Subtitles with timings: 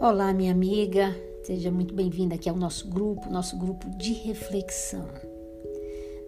[0.00, 5.06] Olá, minha amiga, seja muito bem-vinda aqui ao nosso grupo, nosso grupo de reflexão.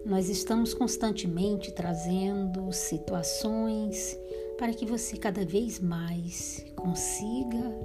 [0.05, 4.15] Nós estamos constantemente trazendo situações
[4.59, 7.75] para que você cada vez mais consiga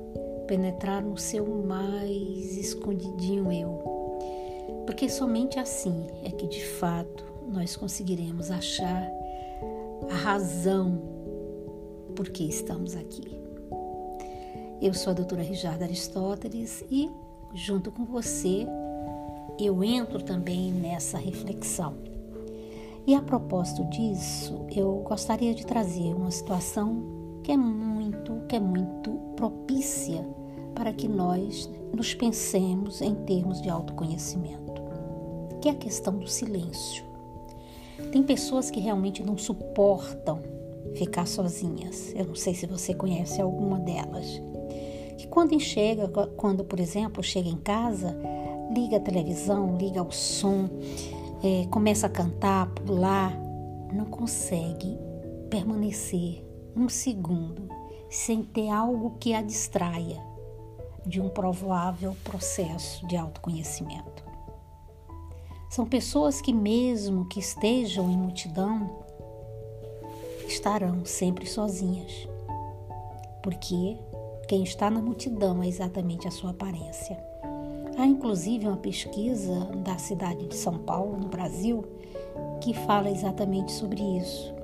[0.46, 4.84] penetrar no seu mais escondidinho eu.
[4.84, 9.10] Porque somente assim é que de fato nós conseguiremos achar
[10.10, 11.00] a razão
[12.14, 13.47] por que estamos aqui.
[14.80, 17.10] Eu sou a doutora Rijarda Aristóteles e,
[17.52, 18.64] junto com você,
[19.58, 21.94] eu entro também nessa reflexão.
[23.04, 27.02] E a propósito disso, eu gostaria de trazer uma situação
[27.42, 30.24] que é muito, que é muito propícia
[30.76, 34.80] para que nós nos pensemos em termos de autoconhecimento,
[35.60, 37.02] que é a questão do silêncio.
[38.12, 40.40] Tem pessoas que realmente não suportam
[40.94, 42.14] ficar sozinhas.
[42.14, 44.40] Eu não sei se você conhece alguma delas
[45.38, 48.18] quando enxerga, quando, por exemplo, chega em casa,
[48.74, 50.68] liga a televisão, liga o som,
[51.44, 53.38] é, começa a cantar, pular,
[53.92, 54.98] não consegue
[55.48, 57.68] permanecer um segundo
[58.10, 60.20] sem ter algo que a distraia
[61.06, 64.24] de um provável processo de autoconhecimento.
[65.70, 68.90] São pessoas que, mesmo que estejam em multidão,
[70.48, 72.28] estarão sempre sozinhas,
[73.40, 73.96] porque
[74.48, 77.22] quem está na multidão é exatamente a sua aparência.
[77.98, 81.84] Há inclusive uma pesquisa da cidade de São Paulo, no Brasil,
[82.58, 84.54] que fala exatamente sobre isso.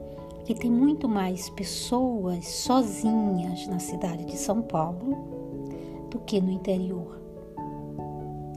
[0.47, 7.21] Que tem muito mais pessoas sozinhas na cidade de São Paulo do que no interior.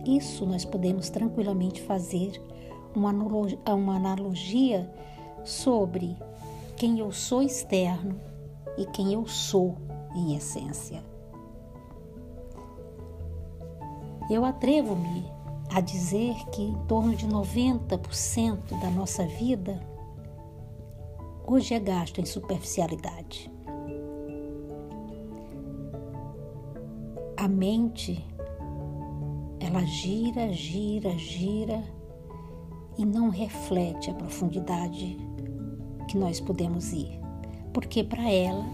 [0.05, 2.41] Isso nós podemos tranquilamente fazer
[2.95, 4.89] uma analogia
[5.43, 6.15] sobre
[6.77, 8.17] quem eu sou externo
[8.77, 9.75] e quem eu sou
[10.15, 11.16] em essência.
[14.29, 15.25] Eu atrevo-me
[15.69, 19.79] a dizer que em torno de 90% da nossa vida
[21.45, 23.49] hoje é gasto em superficialidade.
[27.37, 28.25] A mente,
[29.61, 31.81] ela gira, gira, gira
[32.97, 35.17] e não reflete a profundidade
[36.09, 37.17] que nós podemos ir.
[37.71, 38.65] Porque para ela,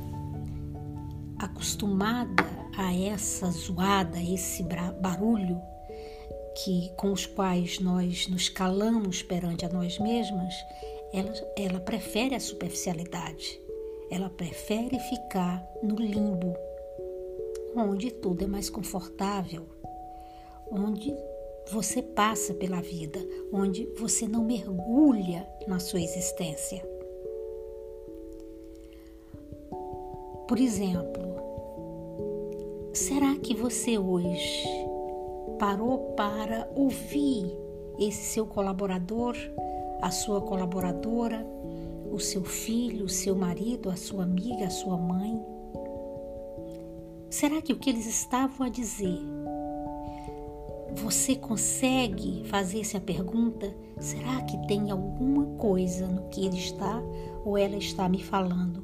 [1.45, 2.43] acostumada
[2.77, 4.63] a essa zoada, a esse
[4.99, 5.61] barulho
[6.55, 10.53] que com os quais nós nos calamos perante a nós mesmas,
[11.11, 13.59] ela, ela prefere a superficialidade.
[14.11, 16.55] Ela prefere ficar no limbo,
[17.75, 19.67] onde tudo é mais confortável,
[20.71, 21.15] onde
[21.71, 23.19] você passa pela vida,
[23.51, 26.85] onde você não mergulha na sua existência.
[30.47, 31.33] Por exemplo,
[32.93, 34.67] Será que você hoje
[35.57, 37.51] parou para ouvir
[37.97, 39.35] esse seu colaborador,
[39.99, 41.43] a sua colaboradora,
[42.11, 45.41] o seu filho, o seu marido, a sua amiga, a sua mãe?
[47.31, 49.19] Será que o que eles estavam a dizer
[50.95, 57.01] você consegue fazer-se a pergunta: será que tem alguma coisa no que ele está
[57.43, 58.83] ou ela está me falando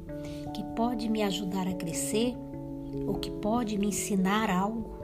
[0.54, 2.34] que pode me ajudar a crescer?
[3.06, 4.98] ou que pode me ensinar algo?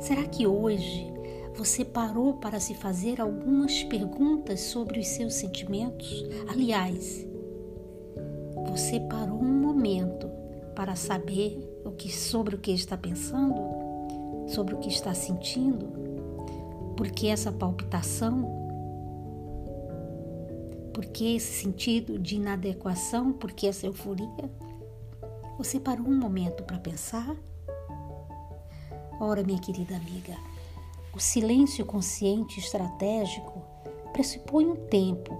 [0.00, 1.12] Será que hoje
[1.54, 6.24] você parou para se fazer algumas perguntas sobre os seus sentimentos?
[6.48, 7.26] Aliás,
[8.68, 10.28] você parou um momento
[10.74, 13.54] para saber o que sobre o que está pensando,
[14.52, 15.88] sobre o que está sentindo?
[16.96, 18.60] Porque essa palpitação
[20.92, 24.50] porque esse sentido de inadequação, porque essa euforia?
[25.56, 27.36] Você parou um momento para pensar?
[29.20, 30.36] Ora, minha querida amiga,
[31.14, 33.62] o silêncio consciente estratégico
[34.12, 35.38] pressupõe um tempo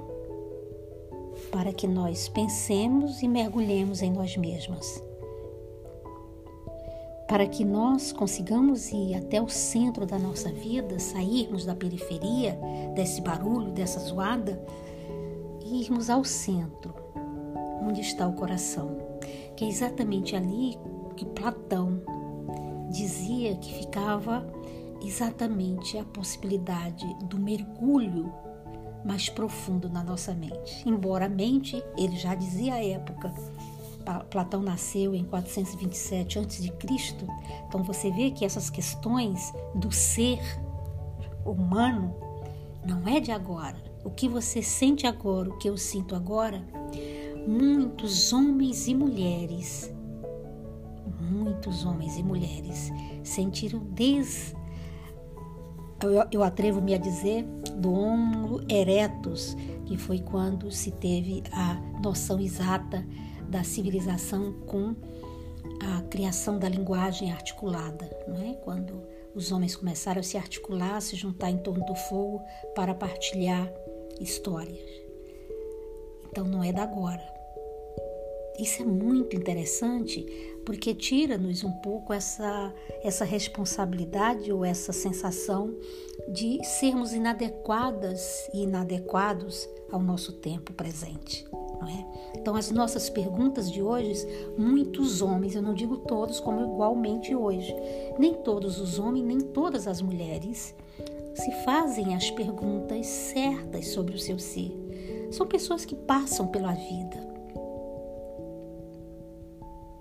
[1.50, 5.02] para que nós pensemos e mergulhemos em nós mesmas.
[7.30, 12.58] Para que nós consigamos ir até o centro da nossa vida, sairmos da periferia,
[12.94, 14.62] desse barulho, dessa zoada,
[15.64, 16.92] e irmos ao centro,
[17.82, 19.08] onde está o coração
[19.60, 20.78] que é exatamente ali
[21.14, 22.00] que Platão
[22.90, 24.46] dizia que ficava
[25.02, 28.32] exatamente a possibilidade do mergulho
[29.04, 30.82] mais profundo na nossa mente.
[30.88, 33.30] Embora a mente, ele já dizia à época,
[34.18, 36.72] Platão nasceu em 427 a.C.,
[37.66, 40.40] então você vê que essas questões do ser
[41.44, 42.14] humano
[42.86, 43.76] não é de agora.
[44.04, 46.62] O que você sente agora, o que eu sinto agora,
[47.46, 49.92] muitos homens e mulheres
[51.30, 52.90] muitos homens e mulheres
[53.22, 54.54] sentiram des
[56.02, 57.44] eu, eu atrevo-me a dizer
[57.76, 59.54] do Homo erectus,
[59.84, 63.06] que foi quando se teve a noção exata
[63.50, 64.94] da civilização com
[65.80, 68.54] a criação da linguagem articulada, não é?
[68.54, 69.02] Quando
[69.34, 72.42] os homens começaram a se articular, a se juntar em torno do fogo
[72.74, 73.72] para partilhar
[74.20, 74.88] histórias.
[76.30, 77.40] Então não é da agora.
[78.58, 80.26] Isso é muito interessante
[80.66, 85.74] porque tira-nos um pouco essa, essa responsabilidade ou essa sensação
[86.28, 91.46] de sermos inadequadas e inadequados ao nosso tempo presente.
[91.82, 92.38] É?
[92.38, 97.74] Então, as nossas perguntas de hoje, muitos homens, eu não digo todos, como igualmente hoje,
[98.18, 100.74] nem todos os homens, nem todas as mulheres
[101.34, 104.76] se fazem as perguntas certas sobre o seu ser.
[105.30, 107.16] São pessoas que passam pela vida,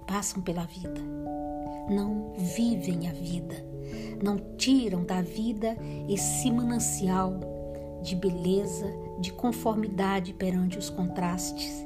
[0.08, 1.02] passam pela vida,
[1.90, 3.56] não vivem a vida,
[4.22, 5.78] não tiram da vida
[6.10, 7.40] esse manancial
[8.02, 8.88] de beleza,
[9.20, 11.86] de conformidade perante os contrastes,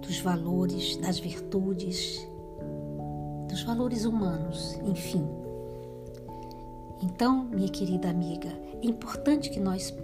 [0.00, 2.26] dos valores, das virtudes,
[3.48, 5.26] dos valores humanos, enfim.
[7.02, 8.48] Então, minha querida amiga,
[8.82, 9.94] é importante que nós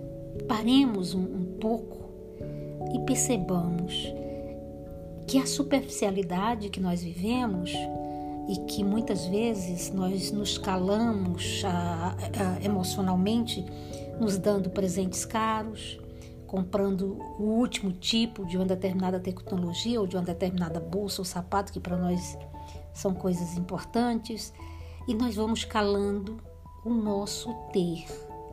[0.48, 2.10] paremos um, um pouco
[2.94, 4.12] e percebamos
[5.26, 7.72] que a superficialidade que nós vivemos
[8.48, 13.64] e que muitas vezes nós nos calamos a, a, emocionalmente,
[14.20, 15.99] nos dando presentes caros,
[16.46, 21.72] comprando o último tipo de uma determinada tecnologia ou de uma determinada bolsa ou sapato
[21.72, 22.37] que para nós
[22.93, 24.52] são coisas importantes,
[25.08, 26.38] e nós vamos calando
[26.84, 28.05] o nosso ter.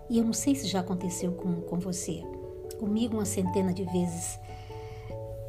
[0.09, 2.23] E eu não sei se já aconteceu com, com você.
[2.79, 4.39] Comigo, uma centena de vezes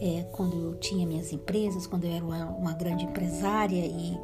[0.00, 4.18] é, quando eu tinha minhas empresas, quando eu era uma, uma grande empresária e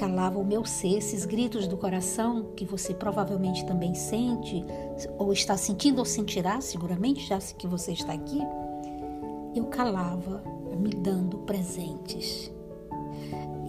[0.00, 4.64] calava o meu ser, esses gritos do coração que você provavelmente também sente,
[5.18, 8.40] ou está sentindo ou sentirá seguramente, já que você está aqui,
[9.54, 10.42] eu calava
[10.74, 12.50] me dando presentes.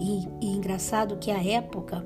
[0.00, 2.02] E, e engraçado que a época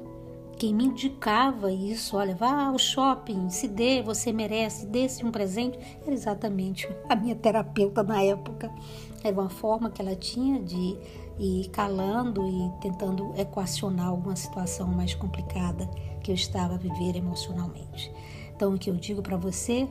[0.58, 5.78] quem me indicava isso, olha, vá ao shopping, se dê, você merece, dê-se um presente,
[6.02, 8.72] era exatamente a minha terapeuta na época.
[9.22, 10.96] Era uma forma que ela tinha de
[11.38, 15.86] ir calando e tentando equacionar alguma situação mais complicada
[16.22, 18.10] que eu estava a viver emocionalmente.
[18.54, 19.86] Então, o que eu digo para você,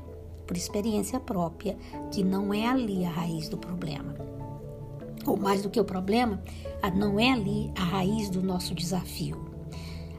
[0.47, 1.77] por experiência própria,
[2.11, 4.15] que não é ali a raiz do problema.
[5.27, 6.41] Ou mais do que o problema,
[6.95, 9.54] não é ali a raiz do nosso desafio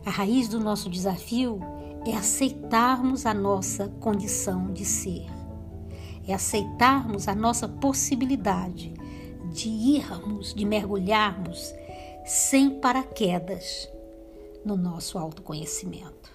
[0.06, 1.58] a raiz do nosso desafio
[2.06, 5.26] é aceitarmos a nossa condição de ser,
[6.29, 8.94] é aceitarmos a nossa possibilidade
[9.53, 11.75] de irmos, de mergulharmos
[12.25, 13.88] sem paraquedas
[14.64, 16.31] no nosso autoconhecimento.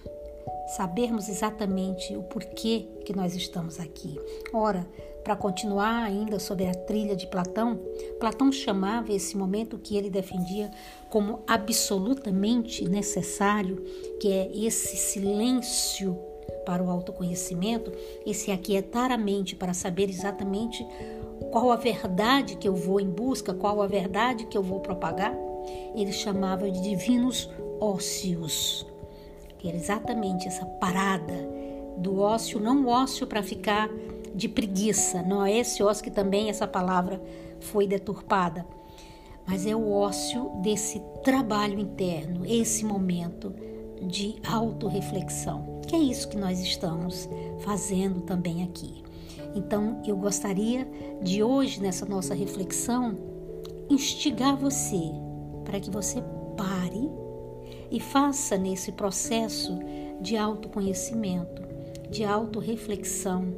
[0.76, 4.20] Sabermos exatamente o porquê que nós estamos aqui.
[4.52, 4.86] Ora,
[5.22, 7.80] para continuar ainda sobre a trilha de Platão,
[8.18, 10.70] Platão chamava esse momento que ele defendia
[11.08, 13.84] como absolutamente necessário,
[14.20, 16.18] que é esse silêncio
[16.64, 17.92] para o autoconhecimento,
[18.26, 20.86] esse aquietar a mente para saber exatamente
[21.50, 25.34] qual a verdade que eu vou em busca, qual a verdade que eu vou propagar.
[25.94, 27.48] Ele chamava de divinos
[27.80, 28.86] ócios,
[29.58, 31.34] que era exatamente essa parada
[31.96, 33.88] do ócio, não ócio para ficar
[34.34, 35.22] de preguiça.
[35.22, 37.22] Não é esse ócio que também essa palavra
[37.60, 38.66] foi deturpada,
[39.46, 43.54] mas é o ócio desse trabalho interno, esse momento
[44.00, 47.28] de autorreflexão, que é isso que nós estamos
[47.60, 49.02] fazendo também aqui.
[49.54, 50.88] Então, eu gostaria
[51.22, 53.16] de hoje, nessa nossa reflexão,
[53.88, 55.10] instigar você
[55.64, 56.22] para que você
[56.56, 57.10] pare
[57.90, 59.78] e faça nesse processo
[60.20, 61.62] de autoconhecimento,
[62.10, 63.54] de autorreflexão,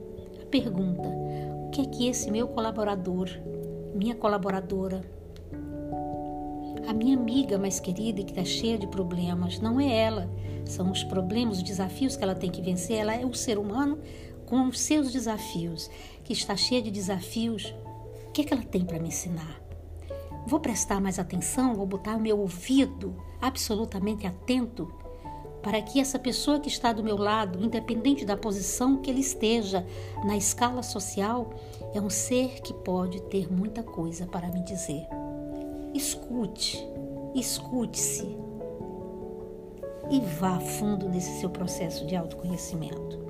[0.61, 1.09] pergunta:
[1.67, 3.29] o que é que esse meu colaborador,
[3.93, 5.03] minha colaboradora,
[6.87, 10.31] a minha amiga mais querida e que está cheia de problemas, não é ela,
[10.65, 12.99] são os problemas, os desafios que ela tem que vencer.
[12.99, 13.99] Ela é o ser humano
[14.47, 15.91] com os seus desafios,
[16.23, 17.75] que está cheia de desafios.
[18.29, 19.61] O que é que ela tem para me ensinar?
[20.47, 24.93] Vou prestar mais atenção, vou botar o meu ouvido absolutamente atento
[25.65, 29.85] para que essa pessoa que está do meu lado, independente da posição que ele esteja
[30.23, 31.55] na escala social,
[31.95, 35.07] é um ser que pode ter muita coisa para me dizer.
[35.95, 36.87] Escute,
[37.35, 38.37] escute-se
[40.11, 43.25] e vá fundo nesse seu processo de autoconhecimento.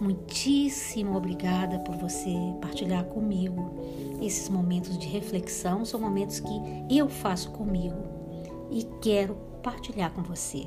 [0.00, 3.70] Muitíssimo obrigada por você partilhar comigo
[4.20, 5.84] esses momentos de reflexão.
[5.84, 8.02] São momentos que eu faço comigo
[8.68, 10.66] e quero partilhar com você.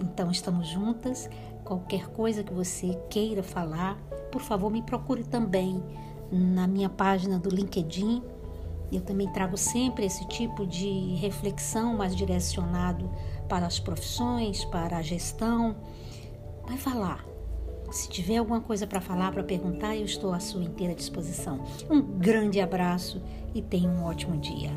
[0.00, 1.28] Então estamos juntas.
[1.64, 3.96] Qualquer coisa que você queira falar,
[4.32, 5.82] por favor, me procure também
[6.32, 8.22] na minha página do LinkedIn.
[8.90, 13.08] Eu também trago sempre esse tipo de reflexão mais direcionado
[13.48, 15.76] para as profissões, para a gestão.
[16.66, 17.24] Vai falar.
[17.92, 21.60] Se tiver alguma coisa para falar, para perguntar, eu estou à sua inteira disposição.
[21.88, 23.20] Um grande abraço
[23.52, 24.70] e tenha um ótimo dia.